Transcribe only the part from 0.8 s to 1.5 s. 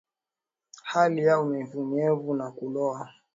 Hali ya